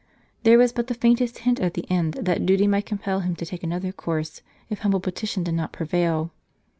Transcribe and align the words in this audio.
There 0.41 0.57
was 0.57 0.71
but 0.73 0.87
the 0.87 0.95
faintest 0.95 1.37
hint 1.45 1.59
at 1.59 1.75
the 1.75 1.85
end, 1.87 2.15
that 2.15 2.43
duty 2.43 2.65
might 2.65 2.87
compel 2.87 3.19
him 3.19 3.35
to 3.35 3.45
take 3.45 3.61
another 3.61 3.91
course, 3.91 4.41
if 4.67 4.79
humble 4.79 4.99
petition 4.99 5.43
did 5.43 5.53
not 5.53 5.71
prevail. 5.71 6.31